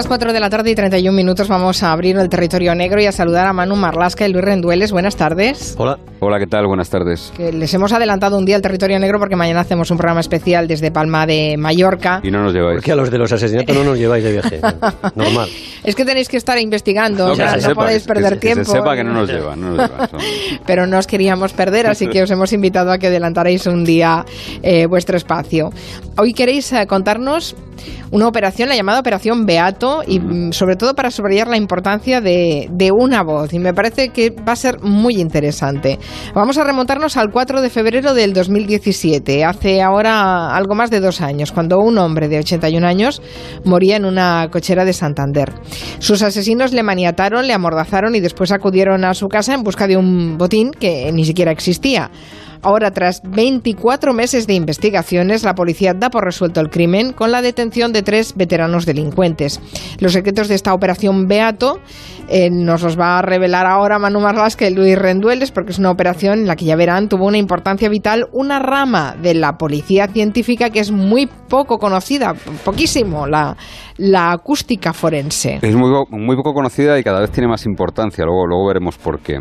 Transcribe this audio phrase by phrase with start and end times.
[0.00, 3.04] las 4 de la tarde y 31 minutos vamos a abrir el territorio negro y
[3.04, 4.92] a saludar a Manu Marlasca y Luis Rendueles.
[4.92, 5.74] Buenas tardes.
[5.76, 5.98] Hola.
[6.20, 6.66] Hola, ¿qué tal?
[6.66, 7.30] Buenas tardes.
[7.36, 10.66] Que les hemos adelantado un día el territorio negro porque mañana hacemos un programa especial
[10.68, 12.20] desde Palma de Mallorca.
[12.22, 12.76] Y no nos lleváis.
[12.76, 14.60] Porque a los de los asesinatos no nos lleváis de viaje.
[15.14, 15.48] Normal.
[15.84, 18.34] Es que tenéis que estar investigando, No, o sea, que se no sepa, podéis perder
[18.34, 18.60] que, tiempo.
[18.60, 19.60] Que se sepa que no nos llevan.
[19.60, 20.20] No nos llevan, son-
[20.66, 24.24] pero no os queríamos perder, así que os hemos invitado a que adelantarais un día
[24.62, 25.70] eh, vuestro espacio.
[26.16, 27.56] Hoy queréis eh, contarnos
[28.10, 32.68] una operación, la llamada Operación Beato, y mm, sobre todo para subrayar la importancia de,
[32.70, 33.52] de una voz.
[33.52, 35.98] Y me parece que va a ser muy interesante.
[36.34, 41.20] Vamos a remontarnos al 4 de febrero del 2017, hace ahora algo más de dos
[41.20, 43.22] años, cuando un hombre de 81 años
[43.64, 45.52] moría en una cochera de Santander.
[45.98, 49.96] Sus asesinos le maniataron, le amordazaron y después acudieron a su casa en busca de
[49.96, 52.10] un botín que ni siquiera existía.
[52.62, 57.40] Ahora, tras 24 meses de investigaciones, la policía da por resuelto el crimen con la
[57.40, 59.60] detención de tres veteranos delincuentes.
[59.98, 61.80] Los secretos de esta operación Beato
[62.28, 65.90] eh, nos los va a revelar ahora Manu Marlasca y Luis Rendueles, porque es una
[65.90, 70.06] operación en la que ya verán tuvo una importancia vital una rama de la policía
[70.08, 73.56] científica que es muy poco conocida, poquísimo, la,
[73.96, 75.58] la acústica forense.
[75.62, 78.24] Es muy, muy poco conocida y cada vez tiene más importancia.
[78.24, 79.40] Luego, luego veremos por qué.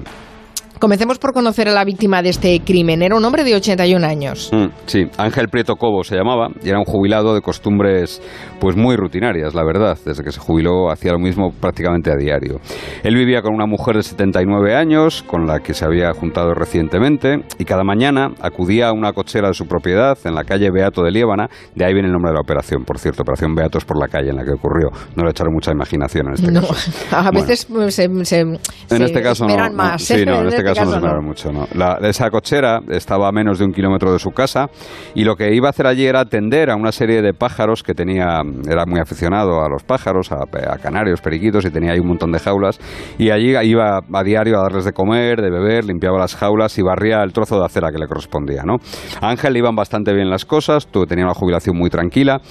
[0.80, 3.02] Comencemos por conocer a la víctima de este crimen.
[3.02, 4.50] Era un hombre de 81 años.
[4.54, 8.22] Mm, sí, Ángel Prieto Cobo se llamaba y era un jubilado de costumbres
[8.62, 9.98] pues muy rutinarias, la verdad.
[10.06, 12.62] Desde que se jubiló hacía lo mismo prácticamente a diario.
[13.04, 17.44] Él vivía con una mujer de 79 años con la que se había juntado recientemente
[17.58, 21.12] y cada mañana acudía a una cochera de su propiedad en la calle Beato de
[21.12, 21.50] Liébana.
[21.76, 23.24] De ahí viene el nombre de la operación, por cierto.
[23.24, 24.92] Operación Beato es por la calle en la que ocurrió.
[25.18, 26.92] No le echaron mucha imaginación en este No, caso.
[27.12, 27.42] a Bueno.
[27.48, 29.84] veces pues, se, se, En se este caso no, esmeran no.
[29.84, 30.02] más.
[30.02, 31.02] Sí, no, en este caso no se no.
[31.02, 31.52] miraron mucho.
[31.52, 31.68] No.
[31.74, 34.68] La- esa cochera estaba a menos de un kilómetro de su casa
[35.16, 37.94] y lo que iba a hacer allí era atender a una serie de pájaros que
[37.94, 42.08] tenía, era muy aficionado a los pájaros, a, a canarios, periquitos y tenía ahí un
[42.08, 42.80] montón de jaulas
[43.18, 46.82] y allí iba a diario a darles de comer, de beber, limpiaba las jaulas y
[46.82, 48.64] barría el trozo de acera que le correspondía.
[48.64, 48.76] ¿no?
[49.22, 52.42] A Ángel le iban bastante bien las cosas, tenía una jubilación muy tranquila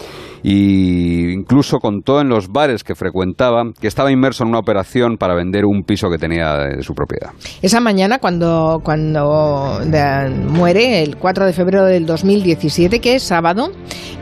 [0.43, 5.35] y incluso contó en los bares que frecuentaba que estaba inmerso en una operación para
[5.35, 7.31] vender un piso que tenía de su propiedad.
[7.61, 9.81] Esa mañana, cuando, cuando
[10.49, 13.71] muere, el 4 de febrero del 2017, que es sábado,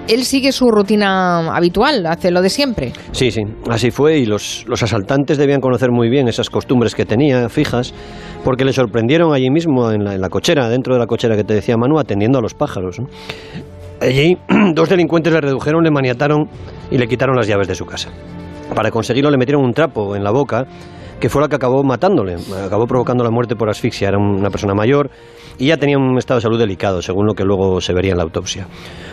[0.09, 2.93] él sigue su rutina habitual, hace lo de siempre.
[3.13, 7.05] Sí, sí, así fue y los, los asaltantes debían conocer muy bien esas costumbres que
[7.05, 7.95] tenía fijas
[8.45, 11.77] porque le sorprendieron allí mismo en la, cochera, dentro de la cochera que te decía
[11.77, 13.01] Manu, atendiendo a los pájaros.
[14.01, 14.39] Allí
[14.75, 16.49] dos delincuentes le redujeron, le maniataron
[16.91, 18.11] y le quitaron las llaves de su casa.
[18.75, 20.67] Para conseguirlo le metieron un trapo en la boca
[21.21, 24.09] que fue la que acabó matándole, acabó provocando la muerte por asfixia.
[24.09, 25.11] Era una persona mayor
[25.59, 28.19] y ya tenía un estado de salud delicado, según lo que luego se vería en
[28.19, 28.67] la autopsia.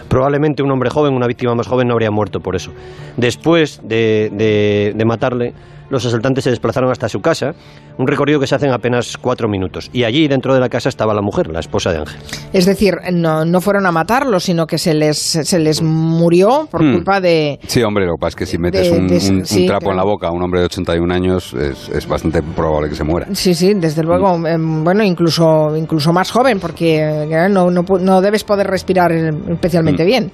[0.09, 2.71] Probablemente un hombre joven, una víctima más joven, no habría muerto por eso.
[3.17, 5.53] Después de, de- de matarle,
[5.93, 7.53] los asaltantes se desplazaron hasta su casa,
[7.97, 9.89] un recorrido que se hace en apenas cuatro minutos.
[9.93, 12.19] Y allí, dentro de la casa, estaba la mujer, la esposa de Ángel.
[12.51, 16.83] Es decir, no, no fueron a matarlo, sino que se les, se les murió por
[16.83, 16.93] Hmm.
[16.95, 17.59] culpa de...
[17.67, 19.65] Sí, hombre, lo que pasa es que si metes De- un, de- un- un sí,
[19.65, 20.09] trapo en la claro.
[20.09, 23.27] boca a un hombre de 81 años, es, es bastante probable que se muera.
[23.33, 24.37] Sí, sí, desde luego.
[24.37, 24.45] Mm.
[24.47, 29.29] em, bueno, incluso, incluso más joven, porque eh, no, no, no debes poder respirar eh,
[29.51, 30.07] especialmente Mm.
[30.07, 30.31] bien.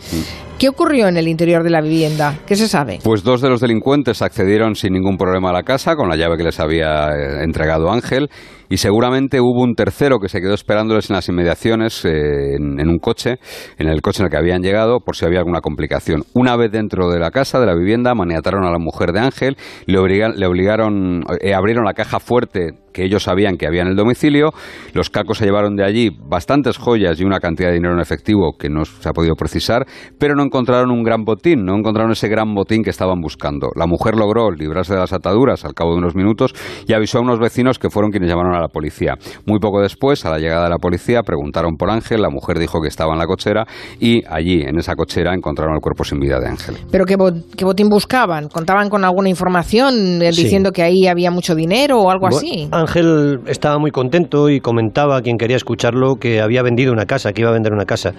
[0.58, 2.36] ¿Qué ocurrió en el interior de la vivienda?
[2.46, 3.00] ¿Qué se sabe?
[3.02, 6.38] Pues dos de los delincuentes accedieron sin ningún problema a la casa con la llave
[6.38, 8.30] que les había eh, entregado Ángel
[8.70, 13.00] y seguramente hubo un tercero que se quedó esperándoles en las inmediaciones eh, en, un
[13.00, 13.38] coche,
[13.78, 16.24] en el coche en el que habían llegado por si había alguna complicación.
[16.34, 19.58] Una vez dentro de la casa, de la vivienda, maniataron a la mujer de Ángel,
[19.86, 23.90] le, obligan- le obligaron, eh, abrieron la caja fuerte que ellos sabían que había en
[23.90, 24.50] el domicilio.
[24.94, 28.58] Los cacos se llevaron de allí bastantes joyas y una cantidad de dinero en efectivo
[28.58, 29.86] que no se ha podido precisar,
[30.18, 33.70] pero no encontraron un gran botín, no encontraron ese gran botín que estaban buscando.
[33.76, 36.54] La mujer logró librarse de las ataduras al cabo de unos minutos
[36.88, 39.16] y avisó a unos vecinos que fueron quienes llamaron a la policía.
[39.46, 42.82] Muy poco después, a la llegada de la policía, preguntaron por Ángel, la mujer dijo
[42.82, 43.66] que estaba en la cochera
[44.00, 46.76] y allí, en esa cochera, encontraron el cuerpo sin vida de Ángel.
[46.92, 48.48] ¿Pero qué, bo- qué botín buscaban?
[48.50, 50.44] ¿Contaban con alguna información eh, Sí.
[50.44, 52.68] diciendo que ahí había mucho dinero o algo así?
[52.72, 57.34] Ángel estaba muy contento y comentaba a quien quería escucharlo que había vendido una casa,
[57.34, 58.14] que iba a vender una casa.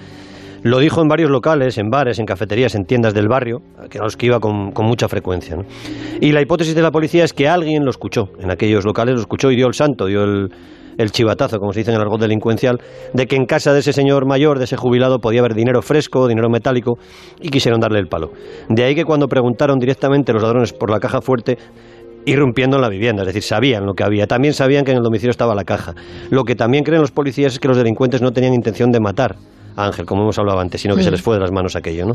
[0.63, 4.03] Lo dijo en varios locales, en bares, en cafeterías, en tiendas del barrio, que a
[4.03, 5.57] los que iba con, mucha frecuencia.
[5.57, 5.63] ¿no?
[6.21, 9.21] Y la hipótesis de la policía es que alguien lo escuchó, en aquellos locales lo
[9.23, 10.49] escuchó y dio el santo, dio el,
[10.99, 12.79] el chivatazo, como se dice en el argot delincuencial,
[13.15, 16.29] de que en casa de ese señor mayor, de ese jubilado, podía haber dinero fresco,
[16.29, 16.99] dinero metálico,
[17.41, 18.31] y quisieron darle el palo.
[18.69, 21.57] De ahí que cuando preguntaron directamente los ladrones por la caja fuerte,
[22.27, 24.27] irrumpiendo en la vivienda, es decir, sabían lo que había.
[24.27, 25.95] También sabían que en el domicilio estaba la caja.
[26.29, 29.37] Lo que también creen los policías es que los delincuentes no tenían intención de matar
[29.77, 32.07] a Ángel, como hemos hablado antes, sino que se les fue de las manos aquello.
[32.07, 32.15] ¿no?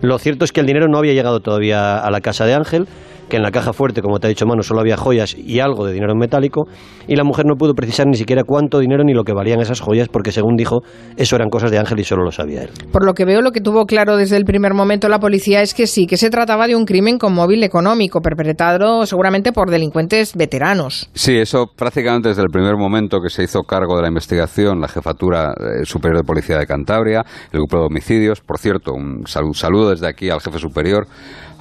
[0.00, 2.86] Lo cierto es que el dinero no había llegado todavía a la casa de Ángel,
[3.28, 5.86] que en la caja fuerte, como te ha dicho Manu, solo había joyas y algo
[5.86, 6.66] de dinero en metálico,
[7.06, 9.80] y la mujer no pudo precisar ni siquiera cuánto dinero ni lo que valían esas
[9.80, 10.80] joyas, porque según dijo,
[11.16, 12.70] eso eran cosas de Ángel y solo lo sabía él.
[12.92, 15.74] Por lo que veo, lo que tuvo claro desde el primer momento la policía es
[15.74, 20.34] que sí, que se trataba de un crimen con móvil económico, perpetrado seguramente por delincuentes
[20.36, 21.08] veteranos.
[21.14, 24.88] Sí, eso prácticamente desde el primer momento que se hizo cargo de la investigación, la
[24.88, 28.40] Jefatura eh, Superior de Policía de Cantabria, el Grupo de Homicidios.
[28.40, 31.06] Por cierto, un saludo desde aquí al jefe superior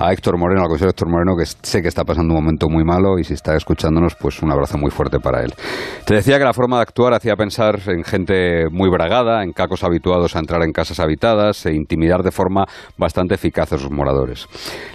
[0.01, 2.83] a Héctor Moreno, al consejero Héctor Moreno, que sé que está pasando un momento muy
[2.83, 5.53] malo y si está escuchándonos, pues un abrazo muy fuerte para él.
[6.06, 9.83] Te decía que la forma de actuar hacía pensar en gente muy bragada, en cacos
[9.83, 12.65] habituados a entrar en casas habitadas e intimidar de forma
[12.98, 14.48] bastante eficaz a sus moradores.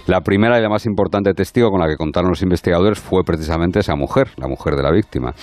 [0.07, 3.79] La primera y la más importante testigo con la que contaron los investigadores fue precisamente
[3.79, 5.33] esa mujer, la mujer de la víctima.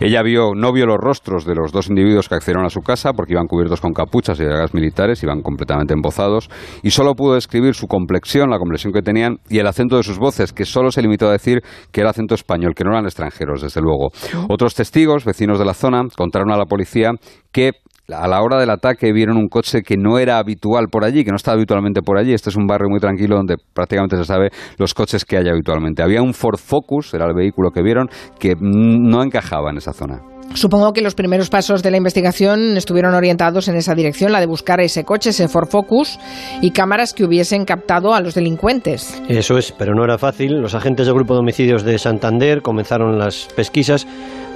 [0.00, 3.12] Ella vio, no vio los rostros de los dos individuos que accedieron a su casa
[3.12, 6.48] porque iban cubiertos con capuchas y llagas militares, iban completamente embozados,
[6.82, 10.52] y solo pudo describir su complexión, la complexión tenían y el acento de sus voces,
[10.52, 11.60] que solo se limitó a decir
[11.90, 14.10] que era acento español, que no eran extranjeros, desde luego.
[14.48, 17.12] Otros testigos, vecinos de la zona, contaron a la policía
[17.52, 17.72] que
[18.08, 21.30] a la hora del ataque vieron un coche que no era habitual por allí, que
[21.30, 22.32] no estaba habitualmente por allí.
[22.32, 26.02] Este es un barrio muy tranquilo donde prácticamente se sabe los coches que hay habitualmente.
[26.02, 28.08] Había un Ford Focus, era el vehículo que vieron,
[28.38, 30.31] que no encajaba en esa zona.
[30.54, 34.46] Supongo que los primeros pasos de la investigación estuvieron orientados en esa dirección, la de
[34.46, 36.18] buscar ese coche, ese Ford Focus
[36.60, 39.20] y cámaras que hubiesen captado a los delincuentes.
[39.28, 40.60] Eso es, pero no era fácil.
[40.60, 44.06] Los agentes del Grupo de Homicidios de Santander comenzaron las pesquisas,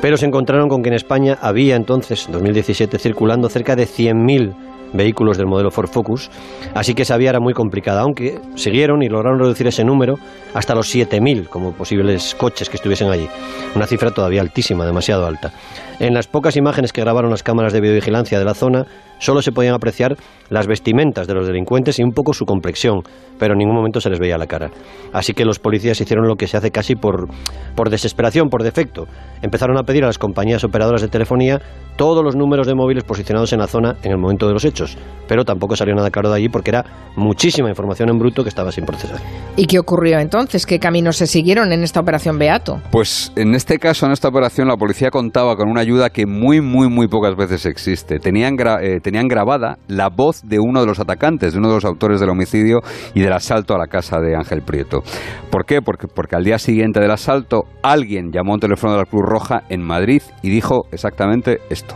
[0.03, 4.76] pero se encontraron con que en España había entonces, en 2017, circulando cerca de 100.000
[4.93, 6.31] vehículos del modelo Ford Focus,
[6.75, 10.19] así que esa vía era muy complicada, aunque siguieron y lograron reducir ese número
[10.55, 13.29] hasta los 7.000 como posibles coches que estuviesen allí.
[13.75, 15.53] Una cifra todavía altísima, demasiado alta.
[15.99, 18.87] En las pocas imágenes que grabaron las cámaras de videovigilancia de la zona,
[19.19, 20.17] solo se podían apreciar
[20.49, 23.01] las vestimentas de los delincuentes y un poco su complexión,
[23.39, 24.71] pero en ningún momento se les veía la cara.
[25.13, 27.29] Así que los policías hicieron lo que se hace casi por,
[27.75, 29.07] por desesperación, por defecto.
[29.43, 31.61] Empezaron a pedir a las compañías operadoras de telefonía
[31.97, 34.97] todos los números de móviles posicionados en la zona en el momento de los hechos,
[35.27, 36.85] pero tampoco salió nada claro de allí porque era
[37.17, 39.21] muchísima información en bruto que estaba sin procesar.
[39.57, 40.67] ¿Y qué ocurrió entonces?
[40.67, 42.81] ¿Qué caminos se siguieron en esta operación Beato?
[42.91, 46.61] Pues en este caso, en esta operación, la policía contaba con una ayuda que muy,
[46.61, 48.19] muy, muy pocas veces existe.
[48.19, 51.85] Tenían, eh, tenían grabada la voz de uno de los atacantes, de uno de los
[51.85, 52.81] autores del homicidio
[53.15, 55.03] y del asalto a la casa de Ángel Prieto.
[55.49, 55.79] ¿Por qué?
[55.81, 59.63] Porque, porque al día siguiente del asalto alguien llamó un teléfono de la Cruz Roja
[59.69, 61.95] en Madrid y dijo exactamente esto.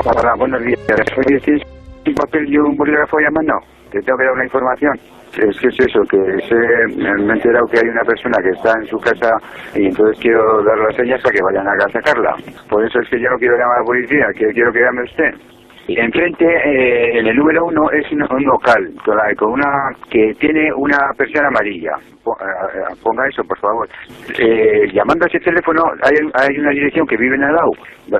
[0.00, 0.80] Hola, buenos días.
[1.14, 1.60] Soy
[2.06, 3.52] un papel y un bolígrafo llamando.
[3.92, 4.92] Te tengo que dar una información.
[5.36, 8.86] Es que es eso, que me he enterado que hay una persona que está en
[8.86, 9.36] su casa
[9.74, 12.32] y entonces quiero dar las señas para que vayan a sacarla.
[12.70, 15.02] Por eso es que yo no quiero llamar a la policía, que quiero que llame
[15.04, 15.57] usted.
[15.88, 18.92] Y enfrente, eh, en el número uno, es un, local
[19.38, 21.92] con una que tiene una persiana amarilla.
[21.96, 23.88] Eh, ponga eso, por favor.
[24.38, 27.70] Eh, llamando a ese teléfono, hay, hay una dirección que vive en el lado.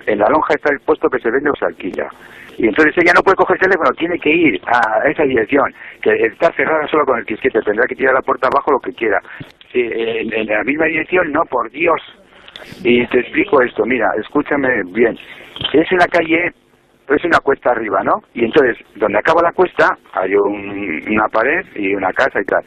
[0.06, 2.09] En la lonja está el puesto que se vende o se alquila.
[2.56, 5.70] Y entonces ella no puede coger el teléfono, tiene que ir a esa dirección,
[6.00, 8.93] que está cerrada solo con el quisquete, tendrá que tirar la puerta abajo lo que
[8.93, 9.20] quiera.
[9.75, 12.00] en, en la misma dirección, no, por Dios.
[12.82, 15.19] Y te explico esto, mira, escúchame bien.
[15.75, 16.51] Es una calle
[17.08, 18.22] es una cuesta arriba, ¿no?
[18.34, 22.65] Y entonces, donde acaba la cuesta, hay una pared y una casa y tal.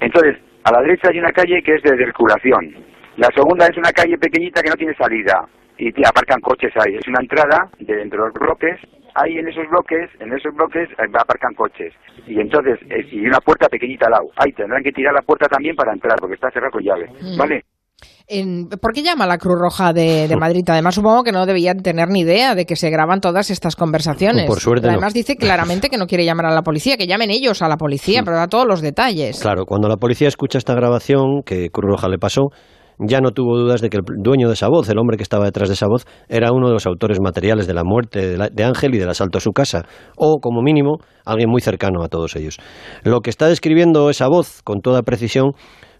[0.00, 2.74] Entonces, a la derecha hay una calle que es de circulación.
[3.16, 5.46] La segunda es una calle pequeñita que no tiene salida
[5.78, 6.96] y te aparcan coches ahí.
[6.96, 8.80] Es una entrada de dentro de los bloques.
[9.14, 11.94] Ahí en esos bloques, en esos bloques eh, aparcan coches.
[12.26, 12.80] Y entonces,
[13.12, 14.30] y una puerta pequeñita al lado.
[14.36, 17.08] Ahí tendrán que tirar la puerta también para entrar porque está cerrada con llave.
[17.20, 17.38] Mm.
[18.00, 18.76] ¿Vale?
[18.80, 20.64] ¿Por qué llama la Cruz Roja de, Madrid?
[20.68, 24.46] Además, supongo que no debían tener ni idea de que se graban todas estas conversaciones.
[24.46, 24.88] Por suerte.
[24.88, 27.76] Además, dice claramente que no quiere llamar a la policía, que llamen ellos a la
[27.76, 29.40] policía, pero da todos los detalles.
[29.40, 32.48] Claro, cuando la policía escucha esta grabación que Cruz Roja le pasó,
[32.98, 35.44] ya no tuvo dudas de que el dueño de esa voz, el hombre que estaba
[35.44, 38.94] detrás de esa voz, era uno de los autores materiales de la muerte de, Ángel
[38.94, 39.82] y del asalto a su casa,
[40.16, 42.58] o como mínimo, alguien muy cercano a todos ellos.
[43.02, 45.52] Lo que está describiendo esa voz con toda precisión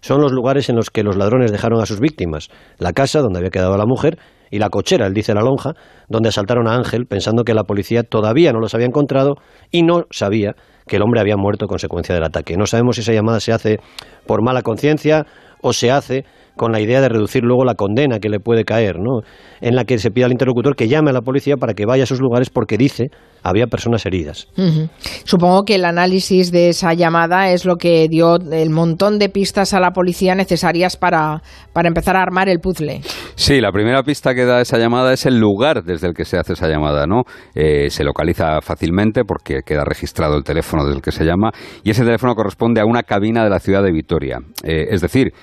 [0.05, 3.39] son los lugares en los que los ladrones dejaron a sus víctimas, la casa donde
[3.39, 4.19] había quedado la mujer
[4.51, 5.71] y la cochera, él dice la lonja,
[6.09, 9.33] donde asaltaron a Ángel pensando que la policía todavía no los había encontrado
[9.71, 10.53] y no sabía
[10.85, 12.55] que el hombre había muerto a consecuencia del ataque.
[12.55, 13.79] No sabemos si esa llamada se hace
[14.27, 15.25] por mala conciencia
[15.63, 16.23] o se hace
[16.55, 19.21] con la idea de reducir luego la condena que le puede caer, ¿no?
[19.61, 22.03] En la que se pide al interlocutor que llame a la policía para que vaya
[22.03, 23.09] a esos lugares porque dice
[23.45, 24.47] había personas heridas.
[25.23, 29.75] Supongo que el análisis de esa llamada es lo que dio el montón de pistas
[29.75, 33.01] a la policía necesarias para, para empezar a armar el puzzle.
[33.35, 36.37] Sí, la primera pista que da esa llamada es el lugar desde el que se
[36.37, 37.21] hace esa llamada, ¿no?
[37.53, 41.51] Eh, se localiza fácilmente porque queda registrado el teléfono desde el que se llama
[41.83, 44.39] y ese teléfono corresponde a una cabina de la ciudad de Vitoria.
[44.63, 45.33] Eh, es decir,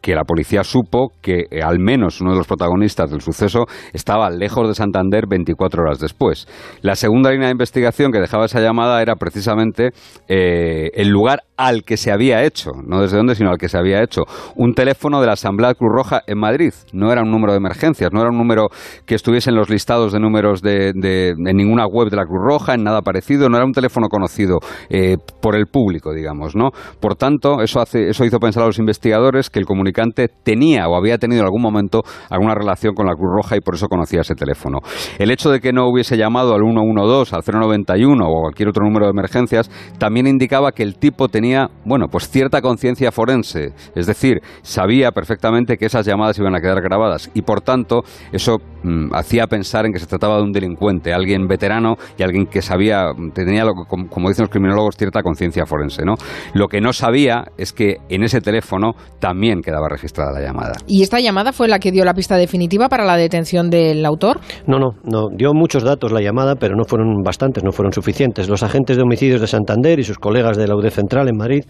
[0.00, 4.30] que la policía supo que eh, al menos uno de los protagonistas del suceso estaba
[4.30, 6.46] lejos de Santander 24 horas después.
[6.82, 9.90] La segunda línea de investigación que dejaba esa llamada era precisamente
[10.28, 13.76] eh, el lugar al que se había hecho, no desde dónde, sino al que se
[13.76, 14.22] había hecho,
[14.56, 16.72] un teléfono de la Asamblea Cruz Roja en Madrid.
[16.94, 18.68] No era un número de emergencias, no era un número
[19.04, 22.72] que estuviese en los listados de números de, en ninguna web de la Cruz Roja,
[22.72, 26.70] en nada parecido, no era un teléfono conocido eh, por el público, digamos, ¿no?
[26.98, 30.96] Por tanto, eso, hace, eso hizo pensar a los investigadores que el comunicante tenía o
[30.96, 32.00] había tenido en algún momento
[32.30, 34.78] alguna relación con la Cruz Roja y por eso conocía ese teléfono.
[35.18, 39.04] El hecho de que no hubiese llamado al 112, al 091 o cualquier otro número
[39.04, 41.49] de emergencias también indicaba que el tipo tenía
[41.84, 46.80] bueno, pues cierta conciencia forense, es decir, sabía perfectamente que esas llamadas iban a quedar
[46.82, 48.02] grabadas y por tanto
[48.32, 52.46] eso mm, hacía pensar en que se trataba de un delincuente, alguien veterano y alguien
[52.46, 56.14] que sabía, tenía, como, dicen los criminólogos, cierta conciencia forense, ¿no?
[56.54, 60.72] Lo que no sabía es que en ese teléfono también quedaba registrada la llamada.
[60.86, 64.40] ¿Y esta llamada fue la que dio la pista definitiva para la detención del autor?
[64.66, 68.48] No, no, no, dio muchos datos la llamada, pero no fueron bastantes, no fueron suficientes.
[68.48, 71.64] Los agentes de homicidios de Santander y sus colegas de la UD Central en Madrid,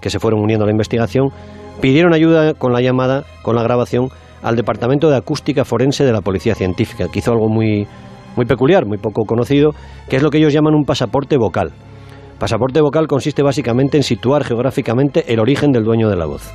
[0.00, 1.28] que se fueron uniendo a la investigación,
[1.80, 4.08] pidieron ayuda con la llamada, con la grabación,
[4.42, 7.86] al Departamento de Acústica Forense de la Policía Científica, que hizo algo muy,
[8.36, 9.70] muy peculiar, muy poco conocido,
[10.08, 11.72] que es lo que ellos llaman un pasaporte vocal.
[12.38, 16.50] Pasaporte vocal consiste básicamente en situar geográficamente el origen del dueño de la voz.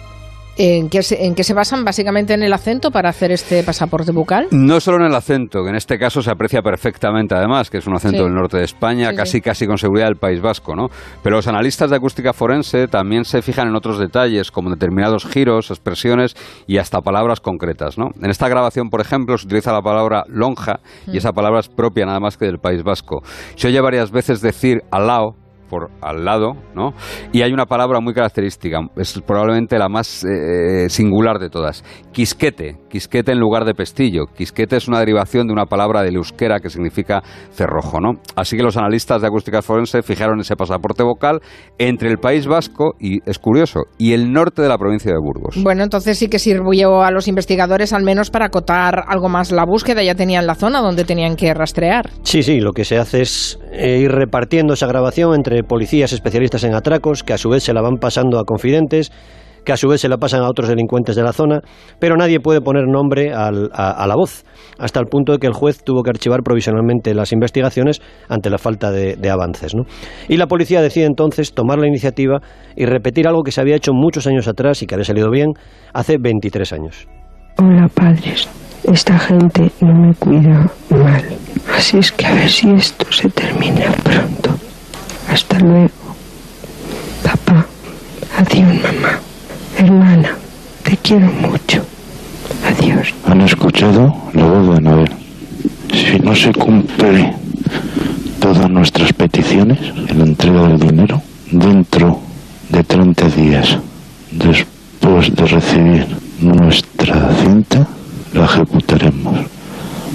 [0.57, 1.83] ¿En qué, se, ¿En qué se basan?
[1.83, 4.47] Básicamente en el acento para hacer este pasaporte bucal.
[4.51, 7.87] No solo en el acento, que en este caso se aprecia perfectamente además, que es
[7.87, 10.87] un acento del norte de España, casi casi con seguridad del País Vasco, ¿no?
[11.21, 15.71] Pero los analistas de acústica forense también se fijan en otros detalles, como determinados giros,
[15.71, 16.35] expresiones
[16.67, 18.11] y hasta palabras concretas, ¿no?
[18.21, 21.17] En esta grabación, por ejemplo, se utiliza la palabra lonja y mm.
[21.17, 23.21] esa palabra es propia nada más que del País Vasco.
[23.55, 25.35] Se oye varias veces decir alao
[25.69, 26.93] por al lado, ¿no?
[27.31, 32.77] Y hay una palabra muy característica, es probablemente la más eh, singular de todas, quisquete,
[32.89, 34.25] quisquete en lugar de pestillo.
[34.35, 38.13] Quisquete es una derivación de una palabra del euskera que significa cerrojo, ¿no?
[38.35, 41.39] Así que los analistas de acústica forense fijaron ese pasaporte vocal
[41.77, 45.61] entre el País Vasco y es curioso, y el norte de la provincia de Burgos.
[45.61, 49.65] Bueno, entonces sí que sirvió a los investigadores al menos para acotar algo más la
[49.65, 52.09] búsqueda, ya tenían la zona donde tenían que rastrear.
[52.23, 56.63] Sí, sí, lo que se hace es eh, ir repartiendo esa grabación entre policías especialistas
[56.63, 59.11] en atracos, que a su vez se la van pasando a confidentes,
[59.65, 61.59] que a su vez se la pasan a otros delincuentes de la zona,
[61.99, 64.45] pero nadie puede poner nombre a, la voz,
[64.77, 68.57] hasta el punto de que el juez tuvo que archivar provisionalmente las investigaciones ante la
[68.57, 69.73] falta de, avances.
[70.29, 72.39] Y la policía decide entonces tomar la iniciativa
[72.75, 75.49] y repetir algo que se había hecho muchos años atrás y que había salido bien
[75.93, 77.07] hace 23 años.
[77.57, 78.47] Hola padres,
[78.83, 81.23] esta gente no me cuida mal,
[81.75, 83.94] así es que a ver si esto se termina.
[85.35, 85.89] Hasta luego.
[87.21, 87.65] Papá.
[88.37, 89.19] Adiós, mamá.
[89.77, 90.29] Hermana,
[90.81, 91.83] te quiero mucho.
[92.65, 93.13] Adiós.
[93.25, 95.11] ¿Han escuchado la voz de Anabel?
[95.93, 97.33] Si no se cumple
[98.39, 99.77] todas nuestras peticiones
[100.15, 102.21] la entrega del dinero, dentro
[102.69, 103.77] de 30 días,
[104.31, 106.07] después de recibir
[106.39, 107.85] nuestra cinta,
[108.31, 109.39] la ejecutaremos.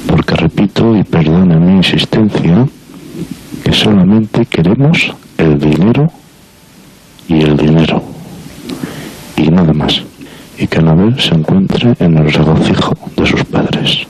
[0.06, 2.66] Porque repito, y perdone mi insistencia,
[3.62, 6.06] que solamente queremos el dinero
[7.28, 8.02] y el dinero
[9.36, 10.02] y nada más
[10.60, 14.06] y que Anabel se encuentre en el regocijo de sus padres.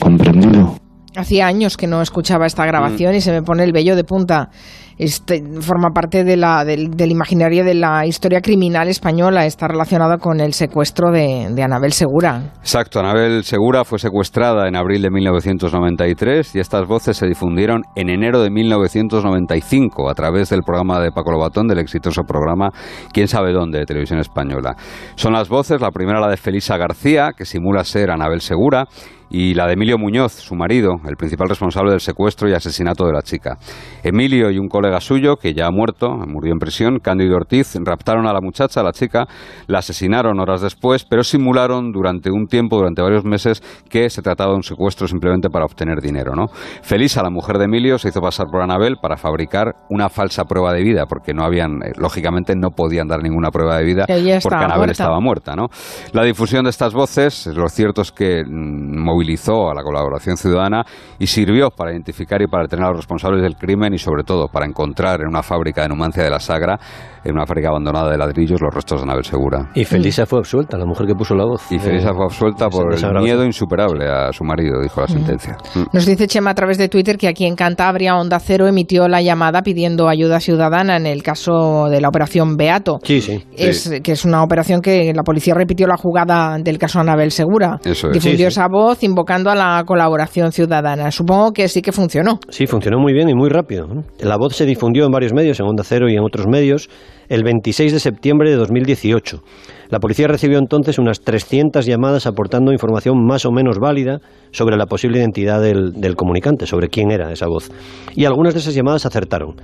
[0.00, 0.76] ¿Comprendido?
[1.16, 3.16] Hacía años que no escuchaba esta grabación mm.
[3.16, 4.50] y se me pone el vello de punta
[4.98, 10.40] este, forma parte de la, del, imaginario de la historia criminal española, está relacionado con
[10.40, 12.52] el secuestro de, de, Anabel Segura.
[12.60, 18.08] Exacto, Anabel Segura fue secuestrada en abril de 1993 y estas voces se difundieron en
[18.08, 22.70] enero de 1995 a través del programa de Paco Lobatón, del exitoso programa
[23.12, 24.76] Quién sabe dónde de televisión española.
[25.16, 28.86] Son las voces, la primera la de Felisa García, que simula ser Anabel Segura,
[29.34, 33.12] y la de Emilio Muñoz, su marido, el principal responsable del secuestro y asesinato de
[33.12, 33.58] la chica.
[34.04, 38.28] Emilio y un colega suyo, que ya ha muerto, murió en prisión, Cándido Ortiz, raptaron
[38.28, 39.26] a la muchacha, a la chica,
[39.66, 43.60] la asesinaron horas después, pero simularon durante un tiempo, durante varios meses,
[43.90, 46.36] que se trataba de un secuestro simplemente para obtener dinero.
[46.36, 46.46] ¿no?
[46.82, 50.72] Felisa, la mujer de Emilio, se hizo pasar por Anabel para fabricar una falsa prueba
[50.72, 54.64] de vida, porque no habían, eh, lógicamente no podían dar ninguna prueba de vida porque
[54.64, 55.56] Anabel estaba muerta.
[55.56, 55.66] ¿no?
[56.12, 60.84] La difusión de estas voces, lo cierto es que mm, movilizó a la colaboración ciudadana
[61.18, 64.48] y sirvió para identificar y para detener a los responsables del crimen y sobre todo
[64.48, 66.78] para encontrar en una fábrica de Numancia de la Sagra,
[67.24, 69.70] en una fábrica abandonada de ladrillos, los restos de Anabel Segura.
[69.74, 71.62] Y Felisa fue absuelta, la mujer que puso la voz.
[71.72, 75.56] Y Felisa Eh, fue absuelta por el miedo insuperable a su marido, dijo la sentencia.
[75.74, 75.82] Mm.
[75.92, 79.22] Nos dice Chema a través de Twitter que aquí en Cantabria Onda Cero emitió la
[79.22, 82.98] llamada pidiendo ayuda ciudadana en el caso de la operación Beato.
[83.02, 83.42] Sí, sí.
[83.56, 87.78] Es, que es una operación que la policía repitió la jugada del caso Anabel Segura.
[87.84, 88.12] Eso es.
[88.12, 88.60] Difundió Sí, sí.
[88.60, 91.12] esa voz invocando a la colaboración ciudadana.
[91.12, 92.40] Supongo que sí que funcionó.
[92.48, 93.86] Sí, funcionó muy bien y muy rápido.
[94.18, 96.90] La voz se difundió en varios medios, en Onda Cero y en otros medios,
[97.28, 99.40] el 26 de septiembre de 2018.
[99.88, 104.18] La policía recibió entonces unas 300 llamadas aportando información más o menos válida
[104.50, 107.70] sobre la posible identidad del, del comunicante, sobre quién era esa voz.
[108.16, 109.54] Y algunas de esas llamadas acertaron.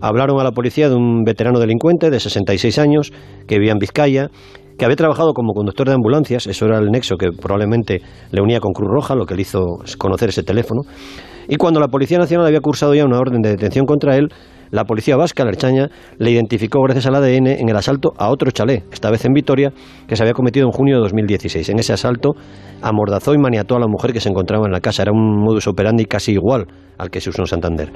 [0.00, 3.12] Hablaron a la policía de un veterano delincuente de 66 años
[3.46, 4.30] que vivía en Vizcaya,
[4.78, 8.00] que había trabajado como conductor de ambulancias, eso era el nexo que probablemente
[8.30, 10.82] le unía con Cruz Roja, lo que le hizo conocer ese teléfono.
[11.48, 14.28] Y cuando la Policía Nacional había cursado ya una orden de detención contra él,
[14.70, 18.50] la policía vasca, la Erchaña, le identificó gracias al ADN en el asalto a otro
[18.50, 19.72] chalet, esta vez en Vitoria,
[20.06, 21.68] que se había cometido en junio de 2016.
[21.70, 22.32] En ese asalto
[22.82, 25.02] amordazó y maniató a la mujer que se encontraba en la casa.
[25.02, 26.66] Era un modus operandi casi igual
[26.98, 27.92] al que se usó en Santander.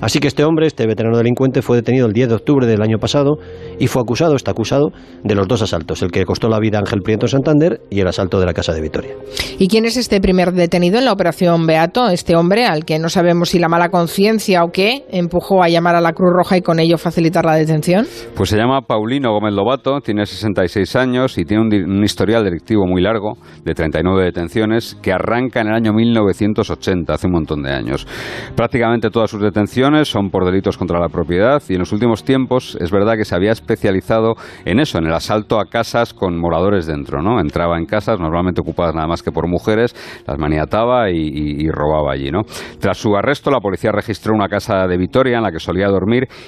[0.00, 2.98] Así que este hombre, este veterano delincuente, fue detenido el 10 de octubre del año
[2.98, 3.38] pasado
[3.78, 4.90] y fue acusado, está acusado,
[5.24, 8.00] de los dos asaltos, el que costó la vida a Ángel Prieto en Santander y
[8.00, 9.14] el asalto de la casa de Vitoria.
[9.58, 12.08] ¿Y quién es este primer detenido en la operación Beato?
[12.08, 15.96] Este hombre al que no sabemos si la mala conciencia o qué empujó a llamar
[15.96, 18.06] a la Roja y con ello facilitar la detención.
[18.36, 23.02] Pues se llama Paulino Gómez Lobato, tiene 66 años y tiene un, historial delictivo muy
[23.02, 28.06] largo, de 39 detenciones, que arranca en el año 1980, hace un montón de años.
[28.54, 32.76] Prácticamente todas sus detenciones son por delitos contra la propiedad y en los últimos tiempos
[32.80, 36.86] es verdad que se había especializado en eso, en el asalto a casas con moradores
[36.86, 37.40] dentro, ¿no?
[37.40, 39.94] Entraba en casas normalmente ocupadas nada más que por mujeres,
[40.26, 42.42] las maniataba y robaba allí, ¿no?
[42.78, 46.01] Tras su arresto, la policía registró una casa de Vitoria en la que solía dormir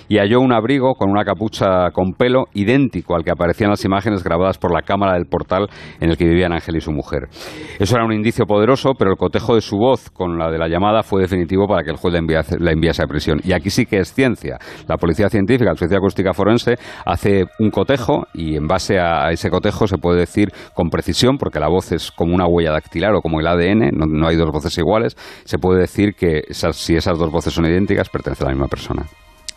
[0.08, 3.84] y halló un abrigo con una capucha con pelo idéntico al que aparecía en las
[3.84, 5.68] imágenes grabadas por la cámara del portal
[6.00, 7.28] en el que vivían Ángel y su mujer.
[7.78, 10.68] Eso era un indicio poderoso, pero el cotejo de su voz con la de la
[10.68, 13.40] llamada fue definitivo para que el juez la enviase, a prisión.
[13.44, 14.58] Y aquí sí que es ciencia.
[14.88, 19.50] La policía científica, la policía acústica forense, hace un cotejo y en base a ese
[19.50, 23.21] cotejo se puede decir con precisión, porque la voz es como una huella dactilar o
[23.21, 26.95] como el ADN, no, no hay dos voces iguales, se puede decir que esas- si
[26.97, 29.04] esas dos voces son idénticas, pertenece a la misma persona.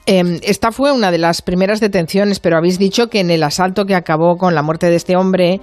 [0.07, 3.85] Eh, esta fue una de las primeras detenciones, pero habéis dicho que en el asalto
[3.85, 5.59] que acabó con la muerte de este hombre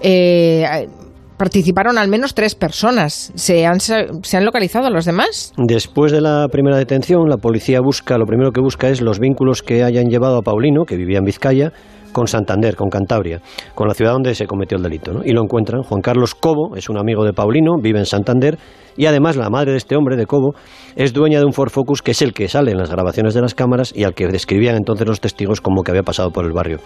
[0.00, 0.88] eh,
[1.36, 3.32] participaron al menos tres personas.
[3.34, 5.52] ¿Se han, ¿Se han localizado los demás?
[5.58, 9.62] Después de la primera detención, la policía busca, lo primero que busca es los vínculos
[9.62, 11.72] que hayan llevado a Paulino, que vivía en Vizcaya,
[12.12, 13.40] con Santander, con Cantabria,
[13.74, 15.12] con la ciudad donde se cometió el delito.
[15.12, 15.20] ¿no?
[15.24, 15.82] Y lo encuentran.
[15.82, 18.58] Juan Carlos Cobo es un amigo de Paulino, vive en Santander,
[18.96, 20.54] y además la madre de este hombre, de Cobo,
[20.96, 23.40] es dueña de un Ford Focus que es el que sale en las grabaciones de
[23.40, 26.52] las cámaras y al que describían entonces los testigos como que había pasado por el
[26.52, 26.78] barrio.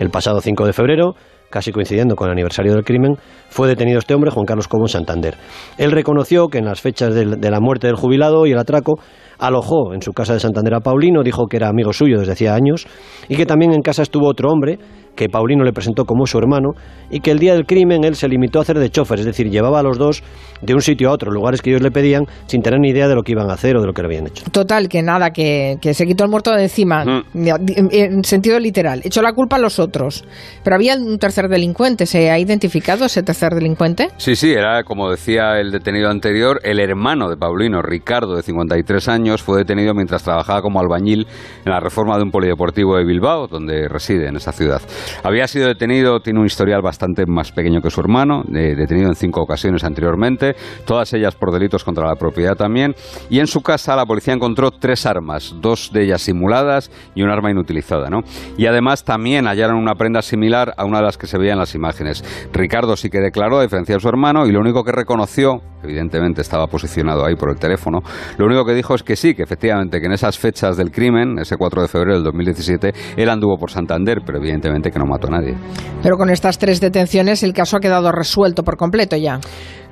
[0.00, 1.14] El pasado 5 de febrero,
[1.50, 3.16] casi coincidiendo con el aniversario del crimen,
[3.48, 5.34] fue detenido este hombre, Juan Carlos Cobo, en Santander.
[5.78, 8.98] Él reconoció que en las fechas de la muerte del jubilado y el atraco,
[9.46, 12.54] alojó en su casa de Santander a Paulino, dijo que era amigo suyo desde hacía
[12.54, 12.86] años,
[13.28, 14.78] y que también en casa estuvo otro hombre,
[15.16, 16.72] que Paulino le presentó como su hermano,
[17.10, 19.48] y que el día del crimen él se limitó a hacer de chofer, es decir,
[19.50, 20.22] llevaba a los dos
[20.62, 23.14] de un sitio a otro, lugares que ellos le pedían, sin tener ni idea de
[23.14, 24.44] lo que iban a hacer o de lo que le habían hecho.
[24.50, 27.22] Total, que nada, que, que se quitó el muerto de encima, Mm.
[27.34, 29.00] en, en sentido literal.
[29.04, 30.24] Echó la culpa a los otros.
[30.62, 32.06] Pero había un tercer delincuente.
[32.06, 34.08] ¿Se ha identificado ese tercer delincuente?
[34.16, 39.08] Sí, sí, era, como decía el detenido anterior, el hermano de Paulino, Ricardo, de 53
[39.08, 41.26] años, fue detenido mientras trabajaba como albañil
[41.64, 44.80] en la reforma de un polideportivo de Bilbao, donde reside en esa ciudad.
[45.22, 49.14] Había sido detenido, tiene un historial bastante más pequeño que su hermano, eh, detenido en
[49.14, 50.54] cinco ocasiones anteriormente,
[50.86, 52.94] todas ellas por delitos contra la propiedad también,
[53.30, 57.30] y en su casa la policía encontró tres armas, dos de ellas simuladas y un
[57.30, 58.20] arma inutilizada, ¿no?
[58.56, 61.58] Y además también hallaron una prenda similar a una de las que se veía en
[61.58, 62.24] las imágenes.
[62.52, 66.40] Ricardo sí que declaró, a diferencia de su hermano, y lo único que reconoció, evidentemente
[66.40, 68.00] estaba posicionado ahí por el teléfono,
[68.38, 71.38] lo único que dijo es que sí, que efectivamente, que en esas fechas del crimen,
[71.38, 75.26] ese 4 de febrero del 2017, él anduvo por Santander, pero evidentemente que no mató
[75.26, 75.54] a nadie.
[76.02, 79.40] Pero con estas tres detenciones el caso ha quedado resuelto por completo ya.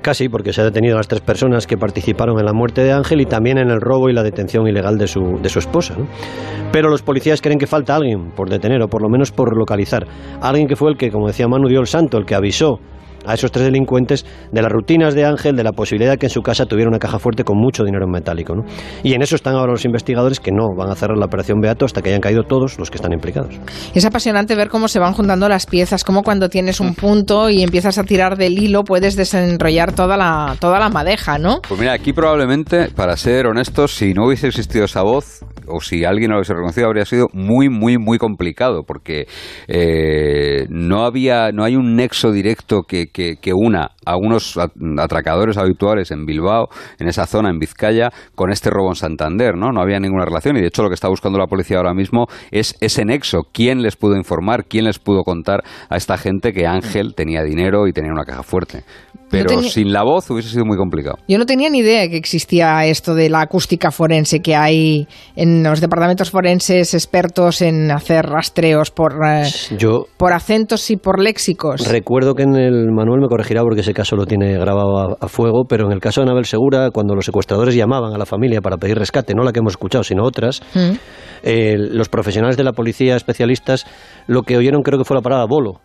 [0.01, 2.91] Casi, porque se ha detenido a las tres personas que participaron en la muerte de
[2.91, 5.95] Ángel y también en el robo y la detención ilegal de su, de su esposa.
[5.97, 6.07] ¿no?
[6.71, 10.05] Pero los policías creen que falta alguien por detener, o por lo menos por localizar.
[10.41, 12.79] Alguien que fue el que, como decía Manu, dio el santo, el que avisó
[13.25, 16.31] a esos tres delincuentes de las rutinas de Ángel, de la posibilidad de que en
[16.31, 18.55] su casa tuviera una caja fuerte con mucho dinero en metálico.
[18.55, 18.63] ¿no?
[19.03, 21.85] Y en eso están ahora los investigadores que no van a cerrar la operación Beato
[21.85, 23.55] hasta que hayan caído todos los que están implicados.
[23.93, 27.63] Es apasionante ver cómo se van juntando las piezas, cómo cuando tienes un punto y
[27.63, 31.61] empiezas a tirar del hilo puedes desenrollar toda la, toda la madeja, ¿no?
[31.67, 36.05] Pues mira, aquí probablemente, para ser honestos, si no hubiese existido esa voz, o si
[36.05, 39.27] alguien lo hubiese reconocido, habría sido muy, muy, muy complicado, porque
[39.67, 44.57] eh, no había, no hay un nexo directo que, que, que una a unos
[44.99, 46.67] atracadores habituales en Bilbao,
[46.99, 49.71] en esa zona, en Vizcaya, con este robo en Santander, ¿no?
[49.71, 52.27] No había ninguna relación y de hecho lo que está buscando la policía ahora mismo
[52.51, 53.43] es ese nexo.
[53.51, 54.65] ¿Quién les pudo informar?
[54.65, 58.43] ¿Quién les pudo contar a esta gente que Ángel tenía dinero y tenía una caja
[58.43, 58.83] fuerte?
[59.33, 61.17] Pero sin la voz hubiese sido muy complicado.
[61.27, 65.07] Yo no tenía ni idea de que existía esto de la acústica forense que hay
[65.35, 69.47] en los departamentos forenses expertos en hacer rastreos por, eh,
[70.17, 71.87] por acentos y por léxicos.
[71.87, 75.65] Recuerdo que en el manual me corregirá porque ese caso lo tiene grabado a, fuego,
[75.67, 78.77] pero en el caso de Anabel Segura, cuando los secuestradores llamaban a la familia para
[78.77, 80.91] pedir rescate, no la que hemos escuchado, sino otras, mm.
[81.43, 83.85] eh, los profesionales de la policía especialistas
[84.27, 85.81] lo que oyeron creo que fue la palabra bolo.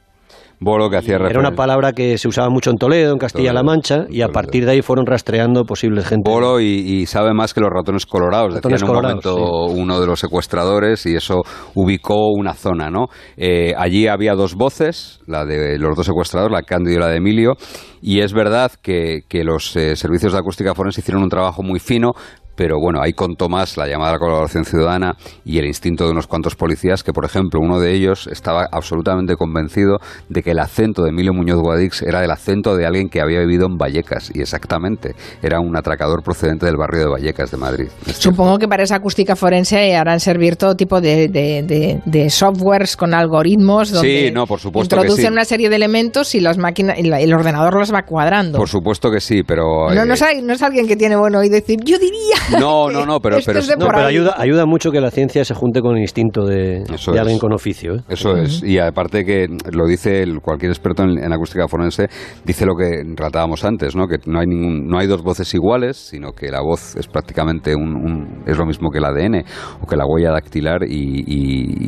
[0.61, 4.07] Bolo que hacía Era una palabra que se usaba mucho en Toledo, en Castilla-La Mancha,
[4.11, 6.29] y a partir de ahí fueron rastreando posibles gente.
[6.29, 8.55] Bolo y, sabe más que los ratones colorados.
[8.55, 11.42] Ratones en un momento uno de los secuestradores y eso
[11.75, 13.07] ubicó una zona, ¿no?
[13.37, 17.09] Eh, allí había dos voces, la de los dos secuestradores, la de Cándido y la
[17.09, 17.55] de Emilio,
[18.03, 22.12] y es verdad que, los eh, servicios de acústica forense hicieron un trabajo muy fino,
[22.59, 26.11] pero bueno, ahí contó más la llamada a la colaboración ciudadana y el instinto de
[26.11, 30.59] unos cuantos policías que, por ejemplo, uno de ellos estaba absolutamente convencido de que el
[30.59, 34.33] acento de Emilio Muñoz Guadix era el acento de alguien que había vivido en Vallecas,
[34.35, 37.88] y exactamente, era un atracador procedente del barrio de Vallecas de Madrid.
[38.07, 43.92] Supongo que para esa acústica forense harán servir todo tipo de, de, softwares con algoritmos
[43.92, 47.79] donde sí, no, por supuesto introducen una serie de elementos y las máquinas, el ordenador
[47.79, 48.59] los va cuadrando.
[48.59, 49.94] Por supuesto que sí, pero...
[49.94, 53.04] No, no, eh, no es alguien que tiene bueno y decir, yo diría no, no,
[53.04, 53.61] no, pero, pero,
[53.98, 56.84] ayuda, ayuda mucho que la ciencia se junte con el instinto de,
[57.18, 57.96] alguien con oficio.
[57.96, 58.02] ¿eh?
[58.08, 58.62] Eso es.
[58.62, 62.08] Y aparte que lo dice cualquier experto en, acústica forense,
[62.44, 64.06] dice lo que tratábamos antes, ¿no?
[64.06, 67.74] que no hay, ningún, no hay dos voces iguales, sino que la voz es prácticamente
[67.74, 69.44] un, es lo mismo que el ADN
[69.82, 71.24] o que la huella dactilar y,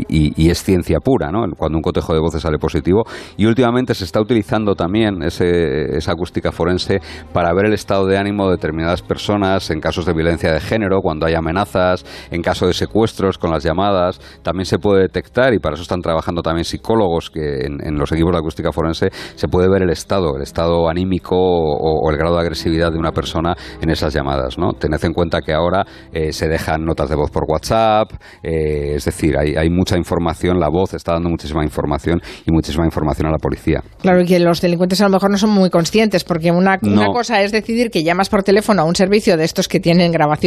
[0.09, 1.45] y, es ciencia pura, ¿no?
[1.57, 3.05] cuando un cotejo de voces sale positivo.
[3.37, 6.99] Y últimamente se está utilizando también ese, esa acústica forense
[7.33, 11.01] para ver el estado de ánimo de determinadas personas en casos de violencia de género,
[11.01, 15.59] cuando hay amenazas, en caso de secuestros con las llamadas, también se puede detectar, y
[15.59, 19.69] para eso están trabajando también psicólogos que en, los equipos de acústica forense, se puede
[19.69, 23.91] ver el estado, el estado anímico o, el grado de agresividad de una persona en
[23.91, 24.59] esas llamadas.
[24.59, 24.73] ¿no?
[24.73, 29.05] Tened en cuenta que ahora eh, se dejan notas de voz por WhatsApp, eh, es
[29.05, 33.31] decir, hay, hay mucha información, la voz está dando muchísima información y muchísima información a
[33.31, 33.83] la policía.
[34.01, 37.09] Claro, y que los delincuentes a lo mejor no son muy conscientes, porque una, una
[37.09, 40.40] cosa es decidir que llamas por teléfono a un servicio de estos que tienen grabación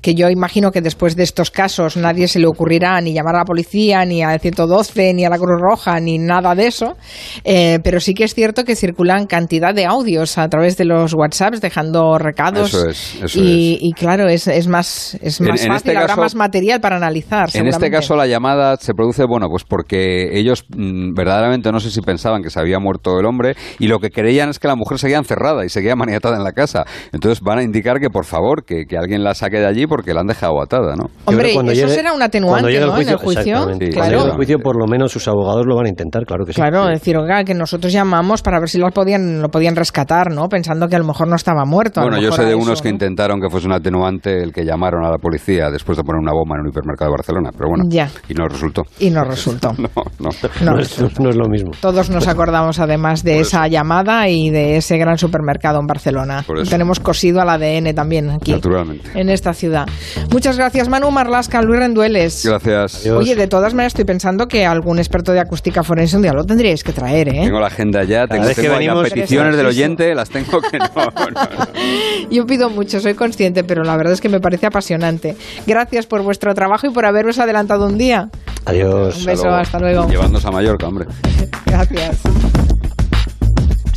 [0.00, 3.38] que yo imagino que después de estos casos nadie se le ocurrirá ni llamar a
[3.38, 6.96] la policía, ni al 112, ni a la Cruz Roja, ni nada de eso,
[7.44, 11.14] eh, pero sí que es cierto que circulan cantidad de audios a través de los
[11.14, 12.68] WhatsApps dejando recados.
[12.68, 16.34] Eso es, eso y, y, claro, es, es más, es más fácil, este habrá más
[16.34, 17.48] material para analizar.
[17.54, 21.90] En este caso la llamada se produce, bueno, pues porque ellos mm, verdaderamente no sé
[21.90, 24.76] si pensaban que se había muerto el hombre y lo que creían es que la
[24.76, 26.84] mujer seguía encerrada y seguía maniatada en la casa.
[27.12, 30.14] Entonces van a indicar que por favor, que, que alguien la saque de allí porque
[30.14, 31.06] la han dejado atada, ¿no?
[31.24, 32.98] Hombre, eso será un atenuante, ¿no?
[32.98, 33.68] en el juicio.
[33.92, 34.22] Claro.
[34.22, 36.60] En el juicio, por lo menos, sus abogados lo van a intentar, claro que sí.
[36.60, 40.48] Claro, decir, oiga, que nosotros llamamos para ver si lo podían, lo podían rescatar, ¿no?
[40.48, 42.00] Pensando que a lo mejor no estaba muerto.
[42.00, 45.10] Bueno, yo sé de unos que intentaron que fuese un atenuante el que llamaron a
[45.10, 48.08] la policía después de poner una bomba en un hipermercado de Barcelona, pero bueno, ya.
[48.28, 48.82] y no resultó.
[48.98, 49.72] Y no resultó.
[49.78, 50.30] no, no.
[50.62, 51.72] No, es, lo mismo.
[51.80, 56.44] Todos nos acordamos además de esa llamada y de ese gran supermercado en Barcelona.
[56.68, 58.52] Tenemos cosido al ADN también aquí.
[58.52, 59.01] Naturalmente.
[59.14, 59.86] En esta ciudad.
[60.30, 62.44] Muchas gracias, Manu Marlasca, Luis Rendueles.
[62.44, 63.06] Gracias.
[63.06, 66.44] Oye, de todas maneras estoy pensando que algún experto de acústica forense un día lo
[66.44, 67.42] tendríais que traer, ¿eh?
[67.44, 70.88] Tengo la agenda ya, tengo, tengo peticiones del oyente, las tengo que no,
[72.30, 75.36] Yo pido mucho, soy consciente, pero la verdad es que me parece apasionante.
[75.66, 78.28] Gracias por vuestro trabajo y por haberos adelantado un día.
[78.64, 79.18] Adiós.
[79.18, 80.08] Un beso, hasta luego.
[80.08, 81.06] Llevándose a Mallorca, hombre.
[81.66, 82.20] Gracias.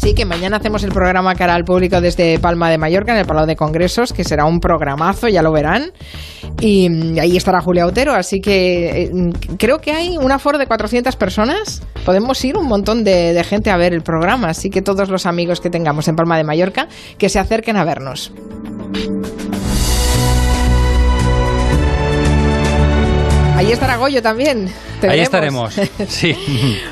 [0.05, 3.25] Sí, que mañana hacemos el programa cara al público desde Palma de Mallorca, en el
[3.25, 5.93] Palau de Congresos, que será un programazo, ya lo verán.
[6.59, 9.11] Y ahí estará Julia Otero, así que eh,
[9.57, 11.81] creo que hay un aforo de 400 personas.
[12.05, 15.59] Podemos ir un montón de, gente a ver el programa, así que todos los amigos
[15.59, 16.87] que tengamos en Palma de Mallorca,
[17.17, 18.31] que se acerquen a vernos.
[23.55, 24.69] Ahí estará Goyo también.
[25.07, 25.77] Te Ahí veremos.
[25.77, 25.91] estaremos.
[26.07, 26.35] Sí.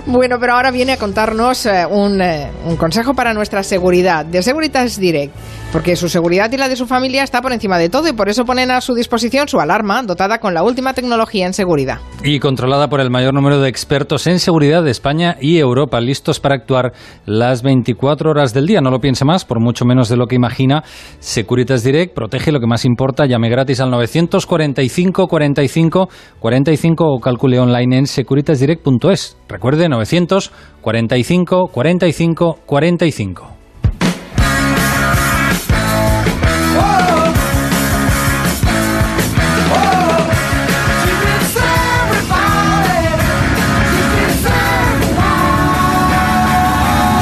[0.05, 4.41] Bueno, pero ahora viene a contarnos eh, un, eh, un consejo para nuestra seguridad de
[4.41, 5.33] Securitas Direct,
[5.71, 8.29] porque su seguridad y la de su familia está por encima de todo y por
[8.29, 11.99] eso ponen a su disposición su alarma dotada con la última tecnología en seguridad.
[12.23, 16.39] Y controlada por el mayor número de expertos en seguridad de España y Europa, listos
[16.39, 16.93] para actuar
[17.25, 18.81] las 24 horas del día.
[18.81, 20.83] No lo piense más, por mucho menos de lo que imagina.
[21.19, 23.25] Securitas Direct protege lo que más importa.
[23.25, 29.37] Llame gratis al 945 45 45 o calcule online en securitasdirect.es.
[29.47, 33.47] Recuerde 945 45 45.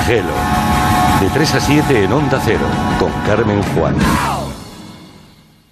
[0.07, 0.27] Gelo.
[1.21, 2.65] De 3 a 7 en Onda Cero,
[2.99, 4.40] con Carmen Juan.